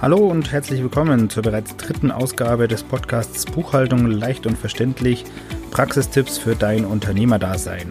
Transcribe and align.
Hallo 0.00 0.18
und 0.18 0.52
herzlich 0.52 0.80
willkommen 0.80 1.28
zur 1.28 1.42
bereits 1.42 1.76
dritten 1.76 2.12
Ausgabe 2.12 2.68
des 2.68 2.84
Podcasts 2.84 3.44
Buchhaltung 3.44 4.06
leicht 4.06 4.46
und 4.46 4.56
verständlich, 4.56 5.24
Praxistipps 5.72 6.38
für 6.38 6.54
dein 6.54 6.84
Unternehmerdasein. 6.84 7.90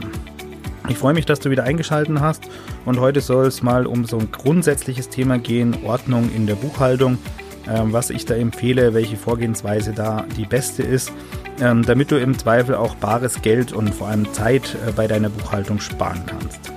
Ich 0.88 0.98
freue 0.98 1.14
mich, 1.14 1.26
dass 1.26 1.42
du 1.42 1.50
wieder 1.50 1.66
eingeschaltet 1.66 2.22
hast 2.22 2.48
und 2.86 3.02
heute 3.02 3.20
soll 3.20 3.48
es 3.48 3.62
mal 3.62 3.86
um 3.86 4.06
so 4.06 4.20
ein 4.20 4.32
grundsätzliches 4.32 5.10
Thema 5.10 5.38
gehen, 5.38 5.80
Ordnung 5.84 6.32
in 6.34 6.48
der 6.48 6.56
Buchhaltung, 6.56 7.18
ähm, 7.68 7.92
was 7.92 8.10
ich 8.10 8.26
da 8.26 8.36
empfehle, 8.36 8.94
welche 8.94 9.18
Vorgehensweise 9.18 9.92
da 9.92 10.26
die 10.38 10.46
beste 10.46 10.84
ist, 10.84 11.12
ähm, 11.60 11.84
damit 11.84 12.10
du 12.12 12.16
im 12.16 12.40
Zweifel 12.40 12.76
auch 12.76 12.96
bares 12.96 13.42
Geld 13.42 13.74
und 13.74 13.94
vor 13.94 14.08
allem 14.08 14.32
Zeit 14.32 14.78
äh, 14.88 14.94
bei 14.94 15.08
deiner 15.08 15.30
Buchhaltung 15.30 15.82
sparen 15.82 16.24
kannst. 16.26 16.77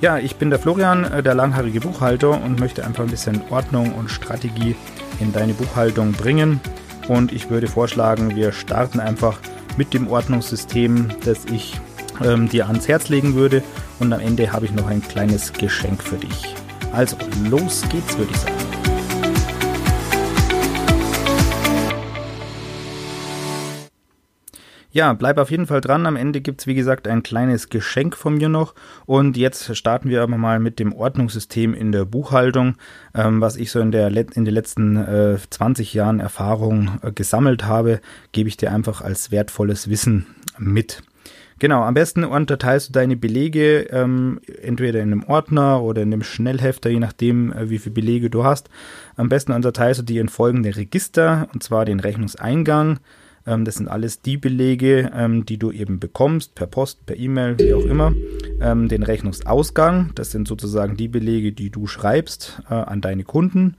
Ja, 0.00 0.18
ich 0.18 0.36
bin 0.36 0.50
der 0.50 0.60
Florian, 0.60 1.04
äh, 1.04 1.22
der 1.24 1.34
langhaarige 1.34 1.80
Buchhalter 1.80 2.30
und 2.30 2.60
möchte 2.60 2.84
einfach 2.84 3.02
ein 3.02 3.10
bisschen 3.10 3.42
Ordnung 3.50 3.94
und 3.94 4.10
Strategie 4.10 4.76
in 5.18 5.32
deine 5.32 5.54
Buchhaltung 5.54 6.12
bringen. 6.12 6.60
Und 7.08 7.32
ich 7.32 7.50
würde 7.50 7.66
vorschlagen, 7.66 8.36
wir 8.36 8.52
starten 8.52 9.00
einfach 9.00 9.40
mit 9.76 9.94
dem 9.94 10.08
Ordnungssystem, 10.08 11.08
das 11.24 11.46
ich 11.46 11.80
ähm, 12.24 12.48
dir 12.48 12.68
ans 12.68 12.86
Herz 12.86 13.08
legen 13.08 13.34
würde. 13.34 13.62
Und 13.98 14.12
am 14.12 14.20
Ende 14.20 14.52
habe 14.52 14.66
ich 14.66 14.72
noch 14.72 14.86
ein 14.86 15.02
kleines 15.02 15.52
Geschenk 15.52 16.00
für 16.02 16.16
dich. 16.16 16.54
Also, 16.92 17.16
los 17.50 17.82
geht's, 17.90 18.16
würde 18.16 18.30
ich 18.32 18.38
sagen. 18.38 18.57
Ja, 24.98 25.12
bleib 25.12 25.38
auf 25.38 25.52
jeden 25.52 25.68
Fall 25.68 25.80
dran. 25.80 26.06
Am 26.06 26.16
Ende 26.16 26.40
gibt 26.40 26.60
es, 26.60 26.66
wie 26.66 26.74
gesagt, 26.74 27.06
ein 27.06 27.22
kleines 27.22 27.68
Geschenk 27.68 28.16
von 28.16 28.34
mir 28.34 28.48
noch. 28.48 28.74
Und 29.06 29.36
jetzt 29.36 29.76
starten 29.76 30.08
wir 30.08 30.24
aber 30.24 30.36
mal 30.38 30.58
mit 30.58 30.80
dem 30.80 30.92
Ordnungssystem 30.92 31.72
in 31.72 31.92
der 31.92 32.04
Buchhaltung, 32.04 32.74
ähm, 33.14 33.40
was 33.40 33.54
ich 33.54 33.70
so 33.70 33.78
in, 33.78 33.92
der, 33.92 34.08
in 34.08 34.44
den 34.44 34.52
letzten 34.52 34.96
äh, 34.96 35.38
20 35.50 35.94
Jahren 35.94 36.18
Erfahrung 36.18 36.98
äh, 37.02 37.12
gesammelt 37.12 37.64
habe, 37.64 38.00
gebe 38.32 38.48
ich 38.48 38.56
dir 38.56 38.72
einfach 38.72 39.00
als 39.00 39.30
wertvolles 39.30 39.88
Wissen 39.88 40.26
mit. 40.58 41.00
Genau, 41.60 41.84
am 41.84 41.94
besten 41.94 42.24
unterteilst 42.24 42.88
du 42.88 42.92
deine 42.92 43.16
Belege 43.16 43.82
ähm, 43.92 44.40
entweder 44.60 44.98
in 44.98 45.12
einem 45.12 45.22
Ordner 45.22 45.80
oder 45.80 46.02
in 46.02 46.12
einem 46.12 46.24
Schnellhefter, 46.24 46.90
je 46.90 46.98
nachdem, 46.98 47.52
äh, 47.52 47.70
wie 47.70 47.78
viele 47.78 47.94
Belege 47.94 48.30
du 48.30 48.42
hast. 48.42 48.68
Am 49.14 49.28
besten 49.28 49.52
unterteilst 49.52 50.00
du 50.00 50.04
die 50.04 50.18
in 50.18 50.28
folgende 50.28 50.74
Register, 50.74 51.48
und 51.54 51.62
zwar 51.62 51.84
den 51.84 52.00
Rechnungseingang, 52.00 52.98
ähm, 53.48 53.64
das 53.64 53.76
sind 53.76 53.88
alles 53.88 54.20
die 54.20 54.36
Belege, 54.36 55.10
ähm, 55.14 55.46
die 55.46 55.58
du 55.58 55.72
eben 55.72 55.98
bekommst, 55.98 56.54
per 56.54 56.66
Post, 56.66 57.06
per 57.06 57.16
E-Mail, 57.16 57.58
wie 57.58 57.74
auch 57.74 57.84
immer. 57.84 58.12
Ähm, 58.60 58.88
den 58.88 59.02
Rechnungsausgang, 59.02 60.10
das 60.14 60.30
sind 60.30 60.46
sozusagen 60.46 60.96
die 60.96 61.08
Belege, 61.08 61.52
die 61.52 61.70
du 61.70 61.86
schreibst 61.86 62.62
äh, 62.70 62.74
an 62.74 63.00
deine 63.00 63.24
Kunden. 63.24 63.76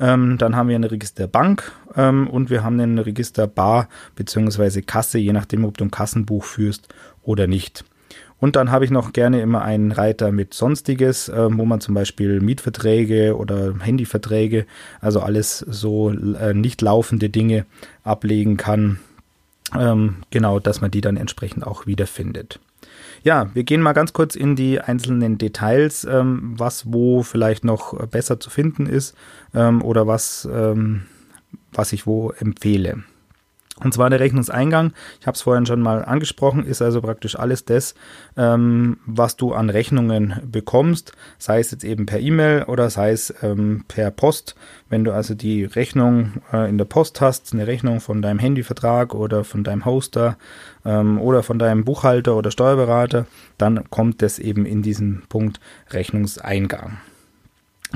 Ähm, 0.00 0.36
dann 0.38 0.56
haben 0.56 0.68
wir 0.68 0.76
ein 0.76 0.84
Register 0.84 1.28
Bank 1.28 1.72
ähm, 1.96 2.26
und 2.26 2.50
wir 2.50 2.64
haben 2.64 2.80
ein 2.80 2.98
Register 2.98 3.46
Bar 3.46 3.88
bzw. 4.16 4.82
Kasse, 4.82 5.18
je 5.18 5.32
nachdem, 5.32 5.64
ob 5.64 5.78
du 5.78 5.84
ein 5.84 5.90
Kassenbuch 5.90 6.44
führst 6.44 6.88
oder 7.22 7.46
nicht. 7.46 7.84
Und 8.42 8.56
dann 8.56 8.72
habe 8.72 8.84
ich 8.84 8.90
noch 8.90 9.12
gerne 9.12 9.40
immer 9.40 9.62
einen 9.62 9.92
Reiter 9.92 10.32
mit 10.32 10.52
Sonstiges, 10.52 11.28
äh, 11.28 11.56
wo 11.56 11.64
man 11.64 11.80
zum 11.80 11.94
Beispiel 11.94 12.40
Mietverträge 12.40 13.36
oder 13.36 13.74
Handyverträge, 13.78 14.66
also 15.00 15.20
alles 15.20 15.60
so 15.60 16.10
äh, 16.10 16.52
nicht 16.52 16.82
laufende 16.82 17.30
Dinge 17.30 17.66
ablegen 18.02 18.56
kann. 18.56 18.98
Ähm, 19.78 20.16
genau, 20.30 20.58
dass 20.58 20.80
man 20.80 20.90
die 20.90 21.00
dann 21.00 21.16
entsprechend 21.16 21.66
auch 21.66 21.86
wiederfindet. 21.86 22.60
Ja, 23.24 23.50
wir 23.54 23.62
gehen 23.62 23.80
mal 23.80 23.92
ganz 23.92 24.12
kurz 24.12 24.34
in 24.34 24.56
die 24.56 24.80
einzelnen 24.80 25.38
Details, 25.38 26.04
ähm, 26.04 26.54
was 26.56 26.92
wo 26.92 27.22
vielleicht 27.22 27.64
noch 27.64 28.06
besser 28.08 28.40
zu 28.40 28.50
finden 28.50 28.86
ist 28.86 29.14
ähm, 29.54 29.82
oder 29.82 30.06
was, 30.06 30.48
ähm, 30.52 31.02
was 31.72 31.92
ich 31.92 32.06
wo 32.06 32.30
empfehle. 32.30 33.04
Und 33.82 33.94
zwar 33.94 34.10
der 34.10 34.20
Rechnungseingang, 34.20 34.92
ich 35.20 35.26
habe 35.26 35.34
es 35.34 35.42
vorhin 35.42 35.66
schon 35.66 35.80
mal 35.80 36.04
angesprochen, 36.04 36.64
ist 36.64 36.82
also 36.82 37.00
praktisch 37.00 37.38
alles 37.38 37.64
das, 37.64 37.94
ähm, 38.36 38.98
was 39.06 39.36
du 39.36 39.52
an 39.52 39.70
Rechnungen 39.70 40.40
bekommst, 40.44 41.12
sei 41.38 41.60
es 41.60 41.70
jetzt 41.70 41.84
eben 41.84 42.06
per 42.06 42.20
E-Mail 42.20 42.64
oder 42.64 42.90
sei 42.90 43.10
es 43.10 43.34
ähm, 43.42 43.84
per 43.88 44.10
Post. 44.10 44.54
Wenn 44.88 45.04
du 45.04 45.12
also 45.12 45.34
die 45.34 45.64
Rechnung 45.64 46.42
äh, 46.52 46.68
in 46.68 46.78
der 46.78 46.84
Post 46.84 47.20
hast, 47.20 47.52
eine 47.52 47.66
Rechnung 47.66 48.00
von 48.00 48.22
deinem 48.22 48.38
Handyvertrag 48.38 49.14
oder 49.14 49.44
von 49.44 49.64
deinem 49.64 49.84
Hoster 49.84 50.36
ähm, 50.84 51.20
oder 51.20 51.42
von 51.42 51.58
deinem 51.58 51.84
Buchhalter 51.84 52.36
oder 52.36 52.50
Steuerberater, 52.50 53.26
dann 53.58 53.88
kommt 53.90 54.22
das 54.22 54.38
eben 54.38 54.66
in 54.66 54.82
diesen 54.82 55.22
Punkt 55.28 55.60
Rechnungseingang. 55.90 56.98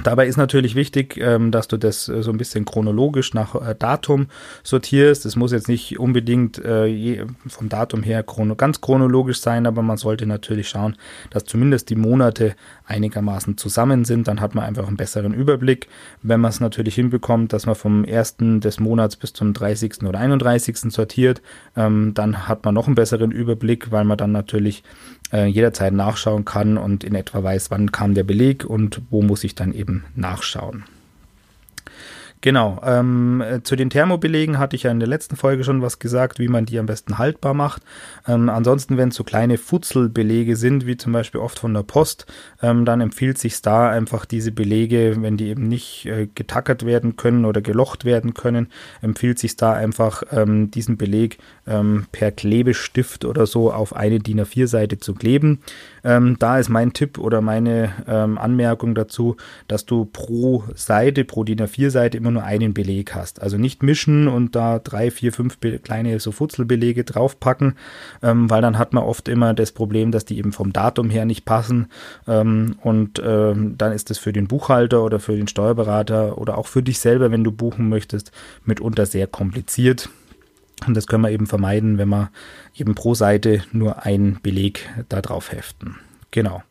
Dabei 0.03 0.27
ist 0.27 0.37
natürlich 0.37 0.75
wichtig, 0.75 1.17
ähm, 1.17 1.51
dass 1.51 1.69
du 1.69 1.79
das 1.79 2.09
äh, 2.09 2.23
so 2.23 2.31
ein 2.31 2.37
bisschen 2.37 2.65
chronologisch 2.65 3.33
nach 3.35 3.55
äh, 3.55 3.75
Datum 3.77 4.27
sortierst. 4.63 5.25
Es 5.25 5.37
muss 5.37 5.53
jetzt 5.53 5.69
nicht 5.69 5.99
unbedingt 5.99 6.59
äh, 6.59 7.25
vom 7.47 7.69
Datum 7.69 8.03
her 8.03 8.25
ganz 8.57 8.81
chronologisch 8.81 9.41
sein, 9.41 9.67
aber 9.67 9.83
man 9.83 9.97
sollte 9.97 10.27
natürlich 10.27 10.69
schauen, 10.69 10.97
dass 11.31 11.45
zumindest 11.45 11.91
die 11.91 11.97
Monate 11.97 12.55
einigermaßen 12.87 13.57
zusammen 13.57 14.05
sind. 14.05 14.29
Dann 14.29 14.41
hat 14.41 14.55
man 14.55 14.65
einfach 14.65 14.87
einen 14.87 14.97
besseren 14.97 15.33
Überblick. 15.33 15.89
Wenn 16.23 16.41
man 16.41 16.51
es 16.51 16.61
natürlich 16.61 16.95
hinbekommt, 16.95 17.53
dass 17.53 17.67
man 17.67 17.75
vom 17.75 18.05
1. 18.05 18.37
des 18.39 18.79
Monats 18.79 19.17
bis 19.17 19.33
zum 19.33 19.55
30. 19.55 20.03
oder 20.05 20.19
31. 20.19 20.93
sortiert, 20.93 21.41
ähm, 21.75 22.13
dann 22.15 22.49
hat 22.49 22.65
man 22.65 22.75
noch 22.75 22.87
einen 22.87 22.95
besseren 22.95 23.31
Überblick, 23.31 23.91
weil 23.91 24.05
man 24.05 24.19
dann 24.19 24.33
natürlich 24.33 24.83
jederzeit 25.47 25.93
nachschauen 25.93 26.45
kann 26.45 26.79
und 26.79 27.05
in 27.05 27.15
etwa 27.15 27.43
weiß, 27.43 27.71
wann 27.71 27.93
kam 27.93 28.15
der 28.15 28.25
Beleg 28.25 28.65
und 28.65 29.03
wo 29.11 29.23
muss 29.23 29.45
ich 29.45 29.55
dann 29.55 29.73
eben 29.73 29.87
eben 29.87 30.05
nachschauen. 30.15 30.85
Genau, 32.47 32.81
ähm, 32.85 33.43
zu 33.65 33.75
den 33.75 33.91
Thermobelegen 33.91 34.61
hatte 34.61 34.77
ich 34.77 34.85
ja 34.85 34.93
in 34.93 35.01
der 35.01 35.09
letzten 35.09 35.35
Folge 35.35 35.65
schon 35.65 35.83
was 35.83 35.99
gesagt, 35.99 36.39
wie 36.39 36.47
man 36.47 36.65
die 36.65 36.79
am 36.79 36.87
besten 36.87 37.19
haltbar 37.19 37.55
macht. 37.55 37.83
Ähm, 38.29 38.49
ansonsten, 38.49 38.97
wenn 38.97 39.09
es 39.09 39.17
so 39.17 39.25
kleine 39.25 39.59
Futzelbelege 39.59 40.55
sind, 40.55 40.87
wie 40.87 40.97
zum 40.97 41.13
Beispiel 41.13 41.41
oft 41.41 41.59
von 41.59 41.75
der 41.75 41.83
Post, 41.83 42.27
ähm, 42.63 42.85
dann 42.85 43.01
empfiehlt 43.01 43.37
sich 43.39 43.61
da 43.63 43.91
einfach 43.91 44.27
diese 44.27 44.53
Belege, 44.53 45.17
wenn 45.19 45.37
die 45.37 45.49
eben 45.49 45.67
nicht 45.67 46.07
äh, 46.07 46.29
getackert 46.33 46.87
werden 46.87 47.17
können 47.17 47.47
oder 47.47 47.61
gelocht 47.61 48.05
werden 48.05 48.33
können, 48.33 48.69
empfiehlt 49.03 49.41
sich 49.41 49.57
da 49.57 49.73
einfach 49.73 50.23
ähm, 50.31 50.71
diesen 50.71 50.97
Beleg 50.97 51.39
ähm, 51.67 52.07
per 52.13 52.31
Klebestift 52.31 53.25
oder 53.25 53.47
so 53.47 53.73
auf 53.73 53.97
eine 53.97 54.21
DIN 54.21 54.41
A4-Seite 54.41 55.01
zu 55.01 55.15
kleben. 55.15 55.63
Ähm, 56.05 56.37
da 56.39 56.61
ist 56.61 56.69
mein 56.69 56.93
Tipp 56.93 57.19
oder 57.19 57.41
meine 57.41 58.07
Anmerkung 58.07 58.95
dazu, 58.95 59.37
dass 59.67 59.85
du 59.85 60.05
pro 60.05 60.63
Seite, 60.75 61.25
pro 61.25 61.43
DIN 61.43 61.59
A4-Seite 61.59 62.17
immer 62.17 62.36
nur 62.37 62.45
einen 62.45 62.75
Beleg 62.75 63.15
hast. 63.15 63.43
Also 63.43 63.59
nicht 63.59 63.83
mischen 63.83 64.29
und 64.29 64.55
da 64.55 64.79
drei, 64.79 65.11
vier, 65.11 65.33
fünf 65.33 65.59
kleine 65.83 66.21
so 66.21 66.33
Futzelbelege 66.33 67.05
draufpacken, 67.05 67.75
ähm, 68.23 68.49
weil 68.51 68.63
dann 68.63 68.79
hat 68.79 68.93
man 68.93 69.05
oft 69.05 69.29
immer 69.29 69.55
das 69.55 69.73
Problem, 69.73 70.13
dass 70.13 70.25
die 70.25 70.39
eben 70.39 70.53
vom 70.53 70.73
Datum 70.73 71.11
her 71.11 71.25
nicht 71.25 71.45
passen. 71.45 71.89
Ähm, 72.29 72.77
und 72.83 73.21
ähm, 73.25 73.77
dann 73.79 73.93
ist 73.93 74.11
das 74.11 74.19
für 74.19 74.33
den 74.33 74.49
Buchhalter 74.49 75.03
oder 75.03 75.19
für 75.19 75.37
den 75.37 75.49
Steuerberater 75.49 76.39
oder 76.39 76.59
auch 76.59 76.67
für 76.67 76.83
dich 76.83 76.99
selber, 76.99 77.31
wenn 77.31 77.45
du 77.45 77.53
buchen 77.53 77.89
möchtest, 77.89 78.33
mitunter 78.65 79.07
sehr 79.07 79.27
kompliziert. 79.27 80.11
Und 80.87 80.95
das 80.95 81.07
können 81.07 81.23
wir 81.23 81.31
eben 81.31 81.47
vermeiden, 81.47 81.97
wenn 81.97 82.11
wir 82.11 82.31
eben 82.77 82.95
pro 82.95 83.15
Seite 83.15 83.63
nur 83.73 84.05
einen 84.05 84.41
Beleg 84.43 84.89
da 85.09 85.23
drauf 85.23 85.53
heften. 85.53 85.97
Genau. 86.31 86.63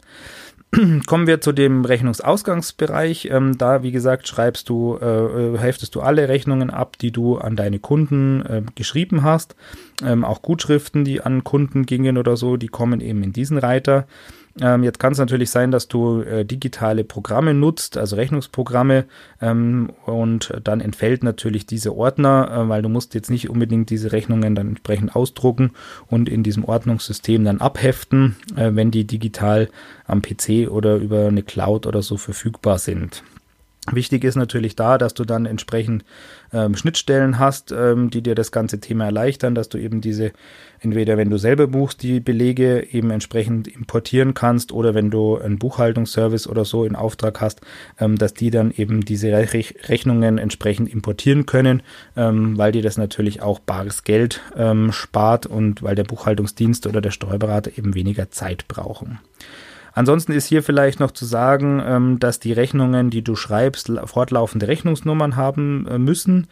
Kommen 1.06 1.28
wir 1.28 1.42
zu 1.42 1.52
dem 1.52 1.86
Rechnungsausgangsbereich. 1.86 3.30
Ähm, 3.32 3.58
da, 3.58 3.84
wie 3.84 3.92
gesagt, 3.92 4.28
schreibst 4.28 4.70
du, 4.70 4.98
äh, 5.02 5.06
äh, 5.06 5.58
heftest 5.58 5.96
du 5.96 6.02
alle 6.02 6.28
Rechnungen 6.28 6.70
ab, 6.70 6.98
die 6.98 7.12
du 7.12 7.38
an 7.38 7.56
deine 7.56 7.80
Kunden 7.80 8.46
äh, 8.46 8.62
geschrieben 8.76 9.24
hast. 9.24 9.56
Ähm, 10.04 10.26
auch 10.26 10.42
Gutschriften, 10.42 11.06
die 11.06 11.22
an 11.22 11.44
Kunden 11.44 11.86
gingen 11.86 12.18
oder 12.18 12.36
so, 12.36 12.58
die 12.58 12.68
kommen 12.68 13.00
eben 13.00 13.24
in 13.24 13.32
diesen 13.32 13.58
Reiter. 13.58 14.06
Ähm, 14.62 14.84
jetzt 14.84 15.00
kann 15.00 15.12
es 15.12 15.20
natürlich 15.20 15.50
sein, 15.50 15.72
dass 15.72 15.90
du 15.90 16.22
äh, 16.22 16.46
digitale 16.46 17.04
Programme 17.04 17.54
nutzt, 17.54 17.98
also 17.98 18.16
Rechnungsprogramme, 18.16 19.06
ähm, 19.42 19.92
und 20.06 20.54
dann 20.64 20.80
entfällt 20.80 21.24
natürlich 21.24 21.66
diese 21.66 21.94
Ordner, 21.96 22.50
äh, 22.52 22.70
weil 22.70 22.82
du 22.82 22.88
musst 22.88 23.14
jetzt 23.16 23.30
nicht 23.30 23.50
unbedingt 23.50 23.90
diese 23.90 24.14
Rechnungen 24.14 24.56
dann 24.56 24.70
entsprechend 24.70 25.14
ausdrucken 25.14 25.72
und 26.08 26.30
in 26.30 26.44
diesem 26.44 26.64
Ordnungssystem 26.64 27.44
dann 27.44 27.60
abheften, 27.60 28.38
äh, 28.56 28.72
wenn 28.74 28.92
die 28.92 29.06
digital 29.06 29.70
am 30.06 30.22
PC 30.22 30.70
oder 30.70 30.96
über 30.96 31.28
eine 31.28 31.44
Cloud 31.44 31.86
oder 31.86 32.02
so 32.02 32.16
verfügbar 32.16 32.80
sind. 32.80 33.24
Wichtig 33.92 34.24
ist 34.24 34.36
natürlich 34.36 34.76
da, 34.76 34.98
dass 34.98 35.14
du 35.14 35.26
dann 35.26 35.46
entsprechend 35.46 36.04
ähm, 36.52 36.76
Schnittstellen 36.76 37.38
hast, 37.38 37.72
ähm, 37.72 38.10
die 38.10 38.24
dir 38.24 38.34
das 38.34 38.52
ganze 38.52 38.80
Thema 38.80 39.06
erleichtern, 39.06 39.54
dass 39.54 39.70
du 39.70 39.78
eben 39.78 40.02
diese, 40.02 40.32
entweder 40.80 41.18
wenn 41.18 41.30
du 41.30 41.38
selber 41.38 41.68
buchst, 41.68 42.02
die 42.02 42.20
Belege 42.20 42.88
eben 42.92 43.12
entsprechend 43.12 43.68
importieren 43.68 44.34
kannst 44.34 44.72
oder 44.72 44.96
wenn 44.96 45.12
du 45.12 45.38
einen 45.38 45.60
Buchhaltungsservice 45.60 46.48
oder 46.48 46.66
so 46.66 46.84
in 46.84 46.96
Auftrag 46.96 47.42
hast, 47.42 47.62
ähm, 48.00 48.18
dass 48.18 48.34
die 48.34 48.50
dann 48.50 48.72
eben 48.72 49.06
diese 49.06 49.32
Rech 49.32 49.76
Rechnungen 49.88 50.40
entsprechend 50.40 50.92
importieren 50.92 51.46
können, 51.46 51.84
ähm, 52.18 52.58
weil 52.58 52.72
dir 52.72 52.82
das 52.82 52.98
natürlich 52.98 53.44
auch 53.44 53.60
bares 53.60 54.04
Geld 54.04 54.42
ähm, 54.58 54.92
spart 54.94 55.46
und 55.46 55.84
weil 55.84 55.96
der 55.96 56.06
Buchhaltungsdienst 56.06 56.88
oder 56.88 57.02
der 57.02 57.12
Steuerberater 57.12 57.78
eben 57.78 57.94
weniger 57.94 58.32
Zeit 58.32 58.68
brauchen. 58.68 59.20
Ansonsten 59.96 60.34
ist 60.34 60.46
hier 60.46 60.62
vielleicht 60.62 61.00
noch 61.00 61.12
zu 61.12 61.26
sagen, 61.26 61.82
ähm, 61.84 62.20
dass 62.20 62.40
die 62.40 62.52
Rechnungen, 62.52 63.10
die 63.10 63.24
du 63.24 63.36
schreibst, 63.36 63.92
fortlaufende 64.04 64.68
Rechnungsnummern 64.68 65.38
haben 65.38 65.88
äh, 65.88 65.98
müssen. 65.98 66.48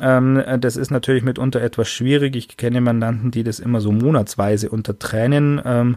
Ähm, 0.00 0.42
das 0.60 0.76
ist 0.76 0.90
natürlich 0.90 1.22
mitunter 1.22 1.60
etwas 1.60 1.88
schwierig. 1.88 2.36
Ich 2.36 2.56
kenne 2.56 2.80
Mandanten, 2.80 3.30
die 3.30 3.42
das 3.42 3.58
immer 3.58 3.80
so 3.80 3.92
monatsweise 3.92 4.70
untertrennen. 4.70 5.60
Ähm, 5.64 5.96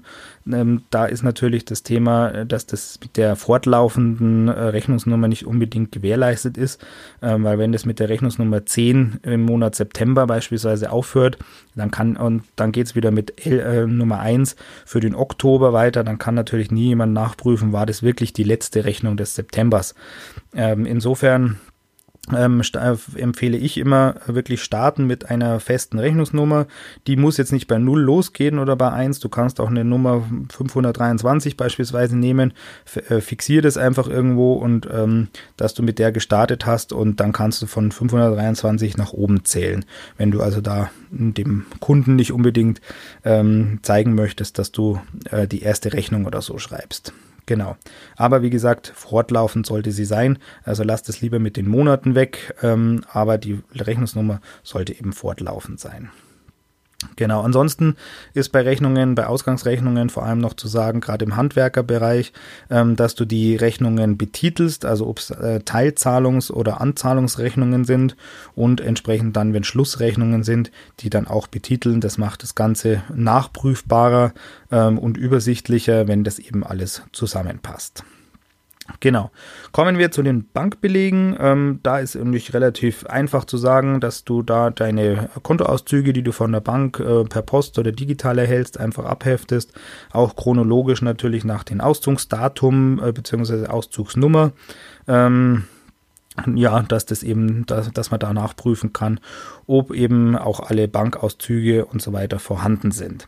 ähm, 0.52 0.84
da 0.90 1.06
ist 1.06 1.24
natürlich 1.24 1.66
das 1.66 1.84
Thema, 1.84 2.46
dass 2.46 2.66
das 2.66 3.00
mit 3.02 3.18
der 3.18 3.36
fortlaufenden 3.36 4.48
äh, 4.48 4.52
Rechnungsnummer 4.52 5.28
nicht 5.28 5.46
unbedingt 5.46 5.92
gewährleistet 5.92 6.58
ist, 6.58 6.84
ähm, 7.22 7.44
weil 7.44 7.60
wenn 7.60 7.72
das 7.72 7.86
mit 7.86 8.00
der 8.00 8.10
Rechnungsnummer 8.10 8.66
10 8.66 9.20
im 9.24 9.44
Monat 9.44 9.76
September 9.76 10.26
beispielsweise 10.26 10.92
aufhört, 10.92 11.38
dann 11.76 11.92
kann 11.92 12.18
und 12.18 12.44
dann 12.56 12.72
geht 12.72 12.88
es 12.88 12.96
wieder 12.96 13.12
mit 13.12 13.46
L, 13.46 13.60
äh, 13.60 13.86
Nummer 13.86 14.20
1 14.20 14.56
für 14.86 15.00
den 15.00 15.16
Oktober 15.16 15.74
weiter, 15.74 16.04
dann 16.04 16.18
kann 16.18 16.36
natürlich 16.36 16.72
nie 16.72 16.88
jemand 16.88 17.14
nachprüfen, 17.14 17.72
war 17.72 17.86
das 17.86 18.02
wirklich 18.02 18.34
die 18.34 18.44
letzte 18.44 18.86
Rechnung 18.86 19.18
des 19.18 19.36
Septembers. 19.36 19.96
Ähm, 20.56 20.86
insofern 20.86 21.58
ähm, 22.36 22.62
äh, 22.76 23.20
empfehle 23.20 23.58
ich 23.58 23.78
immer 23.78 24.16
wirklich 24.28 24.62
starten 24.62 25.08
mit 25.08 25.30
einer 25.30 25.60
festen 25.60 25.98
Rechnungsnummer. 25.98 26.68
Die 27.08 27.16
muss 27.16 27.38
jetzt 27.38 27.52
nicht 27.52 27.68
bei 27.68 27.80
0 27.80 28.00
losgehen 28.00 28.60
oder 28.60 28.76
bei 28.76 28.92
1. 28.92 29.20
Du 29.20 29.30
kannst 29.30 29.60
auch 29.60 29.70
eine 29.70 29.84
Nummer 29.84 30.24
523 30.50 31.58
beispielsweise 31.58 32.16
nehmen. 32.16 32.54
Äh, 33.10 33.22
fixier 33.22 33.64
das 33.64 33.78
einfach 33.78 34.08
irgendwo 34.08 34.54
und 34.54 34.88
ähm, 34.92 35.30
dass 35.58 35.74
du 35.74 35.82
mit 35.82 35.98
der 35.98 36.12
gestartet 36.12 36.66
hast 36.68 36.94
und 36.94 37.20
dann 37.20 37.32
kannst 37.32 37.62
du 37.64 37.66
von 37.66 37.92
523 37.92 38.98
nach 38.98 39.14
oben 39.14 39.44
zählen. 39.44 39.84
Wenn 40.18 40.30
du 40.30 40.42
also 40.42 40.62
da 40.62 40.92
dem 41.10 41.66
Kunden 41.80 42.16
nicht 42.16 42.32
unbedingt 42.32 42.82
ähm, 43.26 43.80
zeigen 43.82 44.14
möchtest, 44.14 44.60
dass 44.60 44.72
du 44.72 45.02
äh, 45.32 45.48
die 45.48 45.64
erste 45.64 45.94
Rechnung 45.94 46.26
oder 46.26 46.42
so 46.42 46.60
schreibst. 46.60 47.14
Genau. 47.52 47.76
Aber 48.16 48.44
wie 48.44 48.50
gesagt, 48.50 48.94
fortlaufend 48.96 49.66
sollte 49.66 49.92
sie 49.92 50.06
sein. 50.06 50.40
Also 50.64 50.84
lasst 50.84 51.10
es 51.10 51.20
lieber 51.20 51.38
mit 51.38 51.58
den 51.58 51.68
Monaten 51.68 52.16
weg. 52.16 52.56
Ähm, 52.64 53.04
aber 53.12 53.38
die 53.38 53.60
Rechnungsnummer 53.76 54.40
sollte 54.64 54.94
eben 54.98 55.12
fortlaufend 55.12 55.78
sein. 55.78 56.12
Genau, 57.16 57.42
ansonsten 57.42 57.96
ist 58.34 58.52
bei 58.52 58.62
Rechnungen, 58.62 59.16
bei 59.16 59.26
Ausgangsrechnungen 59.26 60.10
vor 60.10 60.24
allem 60.24 60.40
noch 60.40 60.54
zu 60.54 60.68
sagen, 60.68 61.02
gerade 61.02 61.26
im 61.26 61.36
Handwerkerbereich, 61.36 62.32
ähm, 62.70 62.96
dass 62.96 63.16
du 63.16 63.26
die 63.26 63.56
Rechnungen 63.56 64.18
betitelst, 64.18 64.86
also 64.86 65.08
ob 65.08 65.18
es 65.20 65.32
äh, 65.32 65.62
Teilzahlungs- 65.66 66.52
oder 66.52 66.80
Anzahlungsrechnungen 66.80 67.86
sind 67.86 68.16
und 68.56 68.82
entsprechend 68.82 69.36
dann, 69.36 69.54
wenn 69.54 69.64
Schlussrechnungen 69.64 70.44
sind, 70.44 70.72
die 71.00 71.10
dann 71.10 71.28
auch 71.28 71.48
betiteln. 71.48 72.02
Das 72.02 72.18
macht 72.18 72.44
das 72.44 72.56
Ganze 72.56 73.04
nachprüfbarer 73.14 74.34
ähm, 74.72 75.00
und 75.00 75.18
übersichtlicher, 75.18 76.08
wenn 76.08 76.24
das 76.24 76.40
eben 76.40 76.64
alles 76.64 77.02
zusammenpasst. 77.12 78.04
Genau. 79.00 79.32
Kommen 79.72 79.98
wir 79.98 80.12
zu 80.12 80.22
den 80.22 80.48
Bankbelegen. 80.52 81.36
Ähm, 81.40 81.80
da 81.84 82.00
ist 82.00 82.16
nämlich 82.16 82.54
relativ 82.54 83.06
einfach 83.06 83.46
zu 83.46 83.58
sagen, 83.58 84.00
dass 84.00 84.24
du 84.24 84.44
da 84.44 84.70
deine 84.70 85.30
Kontoauszüge, 85.42 86.14
die 86.14 86.24
du 86.24 86.32
von 86.32 86.52
der 86.52 86.60
Bank 86.60 87.00
äh, 87.00 87.24
per 87.24 87.42
Post 87.42 87.80
oder 87.80 87.92
digital 87.92 88.38
erhältst, 88.38 88.80
einfach 88.80 89.06
abheftest. 89.06 89.74
Auch 90.12 90.36
chronologisch 90.36 91.02
natürlich 91.02 91.44
nach 91.44 91.64
dem 91.64 91.82
Auszugsdatum 91.82 93.02
äh, 93.04 93.12
bzw. 93.12 93.68
Auszugsnummer. 93.68 94.52
Ähm, 95.08 95.64
ja, 96.56 96.82
dass 96.84 97.06
das 97.06 97.24
eben, 97.24 97.66
dass, 97.66 97.92
dass 97.92 98.12
man 98.12 98.20
da 98.20 98.34
nachprüfen 98.34 98.94
kann, 98.94 99.20
ob 99.68 99.94
eben 99.94 100.38
auch 100.38 100.60
alle 100.62 100.88
Bankauszüge 100.88 101.86
und 101.86 102.02
so 102.02 102.14
weiter 102.14 102.40
vorhanden 102.40 102.92
sind. 102.92 103.28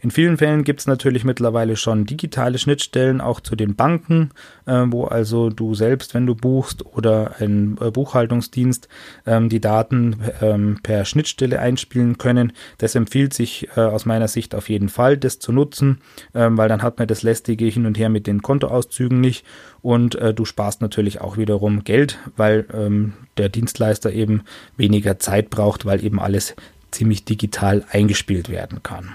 In 0.00 0.10
vielen 0.10 0.36
Fällen 0.36 0.64
gibt 0.64 0.80
es 0.80 0.86
natürlich 0.86 1.24
mittlerweile 1.24 1.76
schon 1.76 2.06
digitale 2.06 2.58
Schnittstellen 2.58 3.20
auch 3.20 3.40
zu 3.40 3.56
den 3.56 3.74
Banken, 3.74 4.30
äh, 4.66 4.84
wo 4.86 5.04
also 5.04 5.50
du 5.50 5.74
selbst, 5.74 6.14
wenn 6.14 6.26
du 6.26 6.34
buchst 6.34 6.84
oder 6.84 7.36
ein 7.40 7.76
äh, 7.80 7.90
Buchhaltungsdienst 7.90 8.88
ähm, 9.26 9.48
die 9.48 9.60
Daten 9.60 10.16
ähm, 10.40 10.78
per 10.82 11.04
Schnittstelle 11.04 11.58
einspielen 11.58 12.18
können. 12.18 12.52
Das 12.78 12.94
empfiehlt 12.94 13.34
sich 13.34 13.68
äh, 13.76 13.80
aus 13.80 14.06
meiner 14.06 14.28
Sicht 14.28 14.54
auf 14.54 14.68
jeden 14.68 14.88
Fall, 14.88 15.16
das 15.16 15.38
zu 15.38 15.52
nutzen, 15.52 16.00
ähm, 16.34 16.56
weil 16.58 16.68
dann 16.68 16.82
hat 16.82 16.98
man 16.98 17.08
das 17.08 17.22
lästige 17.22 17.66
Hin 17.66 17.86
und 17.86 17.98
Her 17.98 18.08
mit 18.08 18.26
den 18.26 18.42
Kontoauszügen 18.42 19.20
nicht 19.20 19.44
und 19.82 20.14
äh, 20.14 20.32
du 20.32 20.44
sparst 20.44 20.80
natürlich 20.80 21.20
auch 21.20 21.36
wiederum 21.36 21.84
Geld, 21.84 22.18
weil 22.36 22.66
ähm, 22.72 23.14
der 23.36 23.48
Dienstleister 23.48 24.12
eben 24.12 24.42
weniger 24.76 25.18
Zeit 25.18 25.50
braucht, 25.50 25.84
weil 25.84 26.04
eben 26.04 26.20
alles 26.20 26.54
ziemlich 26.90 27.24
digital 27.24 27.84
eingespielt 27.90 28.48
werden 28.48 28.82
kann. 28.82 29.10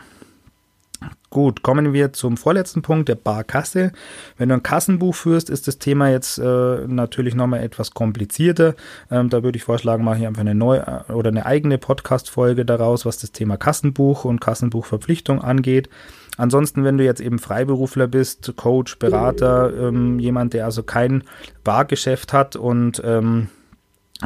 Gut, 1.30 1.62
kommen 1.62 1.94
wir 1.94 2.12
zum 2.12 2.38
vorletzten 2.38 2.82
Punkt, 2.82 3.08
der 3.08 3.16
Barkasse. 3.16 3.92
Wenn 4.38 4.50
du 4.50 4.56
ein 4.56 4.64
Kassenbuch 4.64 5.14
führst, 5.14 5.52
ist 5.52 5.68
das 5.68 5.78
Thema 5.78 6.10
jetzt 6.10 6.40
äh, 6.40 6.88
natürlich 6.88 7.36
nochmal 7.36 7.62
etwas 7.62 7.92
komplizierter. 7.92 8.74
Ähm, 9.12 9.30
da 9.30 9.44
würde 9.44 9.58
ich 9.58 9.64
vorschlagen, 9.64 10.04
mache 10.04 10.20
ich 10.20 10.28
einfach 10.28 10.42
eine 10.42 10.56
neue 10.56 11.06
äh, 11.08 11.14
oder 11.14 11.30
eine 11.30 11.46
eigene 11.46 11.78
Podcast-Folge 11.78 12.66
daraus, 12.66 13.06
was 13.06 13.20
das 13.20 13.32
Thema 13.32 13.58
Kassenbuch 13.58 14.26
und 14.26 14.42
Kassenbuchverpflichtung 14.42 15.42
angeht. 15.42 15.88
Ansonsten, 16.38 16.84
wenn 16.84 16.98
du 16.98 17.04
jetzt 17.04 17.22
eben 17.22 17.38
Freiberufler 17.38 18.08
bist, 18.08 18.54
Coach, 18.56 18.98
Berater, 18.98 19.72
ähm, 19.78 20.20
jemand, 20.20 20.54
der 20.54 20.66
also 20.66 20.82
kein 20.82 21.24
Bargeschäft 21.64 22.34
hat 22.34 22.56
und 22.56 23.02
ähm, 23.06 23.50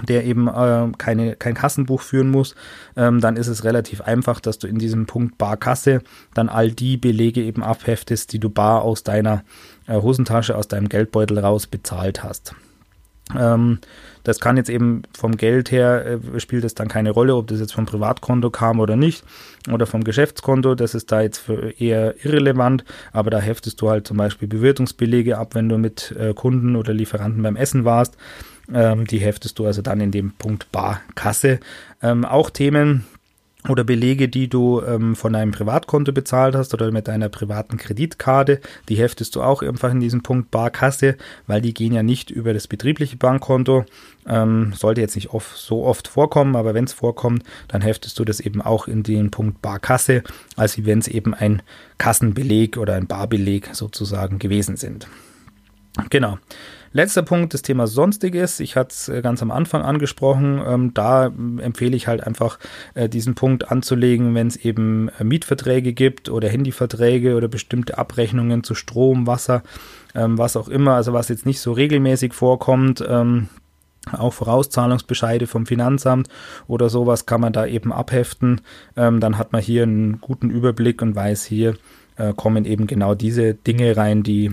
der 0.02 0.26
eben 0.26 0.48
äh, 0.48 0.88
keine, 0.98 1.36
kein 1.36 1.54
Kassenbuch 1.54 2.02
führen 2.02 2.32
muss, 2.32 2.56
ähm, 2.96 3.22
dann 3.22 3.38
ist 3.38 3.48
es 3.48 3.64
relativ 3.64 4.02
einfach, 4.02 4.40
dass 4.40 4.58
du 4.58 4.68
in 4.68 4.80
diesem 4.80 5.06
Punkt 5.06 5.38
Barkasse 5.38 6.02
dann 6.34 6.50
all 6.50 6.72
die 6.72 6.98
Belege 6.98 7.42
eben 7.44 7.64
abheftest, 7.64 8.34
die 8.34 8.40
du 8.40 8.50
bar 8.50 8.82
aus 8.82 9.04
deiner 9.04 9.44
äh, 9.88 10.02
Hosentasche, 10.02 10.58
aus 10.58 10.68
deinem 10.68 10.90
Geldbeutel 10.90 11.38
raus 11.40 11.68
bezahlt 11.68 12.24
hast. 12.24 12.56
Ähm, 13.38 13.80
das 14.24 14.40
kann 14.40 14.58
jetzt 14.58 14.70
eben 14.70 15.04
vom 15.16 15.38
Geld 15.38 15.72
her, 15.72 16.20
äh, 16.34 16.40
spielt 16.40 16.64
es 16.64 16.76
dann 16.76 16.88
keine 16.88 17.12
Rolle, 17.12 17.36
ob 17.36 17.48
das 17.48 17.60
jetzt 17.60 17.74
vom 17.74 17.86
Privatkonto 17.86 18.50
kam 18.50 18.80
oder 18.80 18.96
nicht 18.96 19.24
oder 19.72 19.86
vom 19.86 20.04
Geschäftskonto, 20.04 20.76
das 20.76 20.96
ist 20.96 21.12
da 21.12 21.22
jetzt 21.22 21.44
eher 21.78 22.16
irrelevant, 22.26 22.84
aber 23.12 23.30
da 23.30 23.40
heftest 23.40 23.82
du 23.82 23.90
halt 23.90 24.08
zum 24.08 24.18
Beispiel 24.18 24.48
Bewirtungsbelege 24.48 25.38
ab, 25.38 25.56
wenn 25.56 25.70
du 25.70 25.78
mit 25.78 26.16
äh, 26.18 26.34
Kunden 26.34 26.76
oder 26.76 26.94
Lieferanten 26.94 27.44
beim 27.44 27.56
Essen 27.56 27.86
warst 27.86 28.18
ähm, 28.72 29.08
die 29.08 29.20
heftest 29.20 29.58
du 29.60 29.66
also 29.66 29.82
dann 29.82 30.02
in 30.02 30.12
dem 30.12 30.32
Punkt 30.34 30.72
Barkasse. 30.72 31.60
Ähm, 32.02 32.26
auch 32.26 32.50
Themen, 32.50 33.06
oder 33.70 33.84
Belege, 33.84 34.28
die 34.28 34.50
du 34.50 34.82
ähm, 34.82 35.16
von 35.16 35.34
deinem 35.34 35.52
Privatkonto 35.52 36.12
bezahlt 36.12 36.56
hast 36.56 36.74
oder 36.74 36.92
mit 36.92 37.08
deiner 37.08 37.30
privaten 37.30 37.78
Kreditkarte, 37.78 38.60
die 38.90 38.96
heftest 38.96 39.36
du 39.36 39.42
auch 39.42 39.62
einfach 39.62 39.92
in 39.92 40.02
diesem 40.02 40.22
Punkt 40.22 40.52
Barkasse, 40.52 41.16
weil 41.48 41.62
die 41.62 41.74
gehen 41.74 41.94
ja 41.94 42.04
nicht 42.04 42.30
über 42.30 42.54
das 42.54 42.68
betriebliche 42.68 43.16
Bankkonto. 43.16 43.86
Ähm, 44.28 44.74
sollte 44.76 45.02
jetzt 45.02 45.16
nicht 45.16 45.30
oft, 45.30 45.58
so 45.58 45.86
oft 45.86 46.08
vorkommen, 46.08 46.56
aber 46.56 46.74
wenn 46.74 46.86
es 46.86 46.94
vorkommt, 46.94 47.44
dann 47.68 47.82
heftest 47.82 48.20
du 48.20 48.26
das 48.26 48.40
eben 48.40 48.62
auch 48.62 48.88
in 48.88 49.04
den 49.04 49.32
Punkt 49.32 49.62
Barkasse, 49.62 50.24
als 50.56 50.86
wenn 50.86 51.00
es 51.00 51.08
eben 51.08 51.34
ein 51.34 51.62
Kassenbeleg 51.98 52.78
oder 52.78 52.96
ein 52.96 53.08
Barbeleg 53.08 53.70
sozusagen 53.74 54.40
gewesen 54.40 54.76
sind. 54.76 55.08
Genau. 56.10 56.38
Letzter 56.96 57.24
Punkt, 57.24 57.56
das 57.56 57.64
Thema 57.64 57.88
Sonstiges. 57.88 58.60
Ich 58.60 58.76
hatte 58.76 58.90
es 58.92 59.10
äh, 59.10 59.24
ganz 59.24 59.42
am 59.42 59.50
Anfang 59.50 59.82
angesprochen. 59.82 60.62
Ähm, 60.66 60.94
da 60.94 61.26
empfehle 61.26 61.96
ich 61.96 62.08
halt 62.08 62.26
einfach, 62.26 62.60
äh, 62.94 63.10
diesen 63.10 63.34
Punkt 63.34 63.72
anzulegen, 63.72 64.36
wenn 64.36 64.46
es 64.46 64.56
eben 64.58 65.10
äh, 65.20 65.24
Mietverträge 65.24 65.94
gibt 65.94 66.30
oder 66.30 66.48
Handyverträge 66.50 67.36
oder 67.36 67.48
bestimmte 67.48 67.98
Abrechnungen 67.98 68.64
zu 68.64 68.76
Strom, 68.76 69.26
Wasser, 69.26 69.64
ähm, 70.14 70.38
was 70.38 70.56
auch 70.56 70.70
immer, 70.70 70.94
also 70.94 71.14
was 71.14 71.30
jetzt 71.30 71.48
nicht 71.48 71.60
so 71.60 71.72
regelmäßig 71.72 72.34
vorkommt. 72.34 73.04
Ähm, 73.08 73.50
auch 74.12 74.34
Vorauszahlungsbescheide 74.34 75.48
vom 75.48 75.66
Finanzamt 75.66 76.28
oder 76.68 76.90
sowas 76.90 77.26
kann 77.26 77.42
man 77.42 77.54
da 77.54 77.66
eben 77.66 77.92
abheften. 77.92 78.62
Ähm, 78.96 79.20
dann 79.20 79.40
hat 79.40 79.52
man 79.52 79.62
hier 79.62 79.84
einen 79.84 80.22
guten 80.22 80.52
Überblick 80.52 81.02
und 81.02 81.16
weiß, 81.16 81.44
hier 81.46 81.76
äh, 82.18 82.34
kommen 82.34 82.66
eben 82.66 82.86
genau 82.86 83.16
diese 83.16 83.56
Dinge 83.56 83.98
rein, 83.98 84.22
die 84.22 84.52